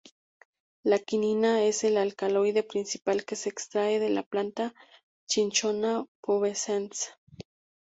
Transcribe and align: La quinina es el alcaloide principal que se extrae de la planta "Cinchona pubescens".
La 0.83 0.97
quinina 0.97 1.61
es 1.63 1.83
el 1.83 1.95
alcaloide 1.95 2.63
principal 2.63 3.23
que 3.23 3.35
se 3.35 3.49
extrae 3.49 3.99
de 3.99 4.09
la 4.09 4.23
planta 4.23 4.73
"Cinchona 5.29 6.07
pubescens". 6.23 7.11